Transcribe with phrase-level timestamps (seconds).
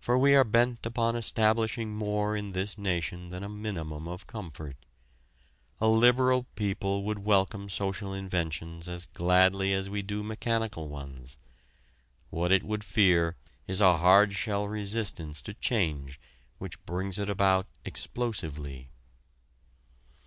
[0.00, 4.76] For we are bent upon establishing more in this nation than a minimum of comfort.
[5.78, 11.36] A liberal people would welcome social inventions as gladly as we do mechanical ones.
[12.30, 13.36] What it would fear
[13.66, 16.18] is a hard shell resistance to change
[16.56, 18.88] which brings it about explosively.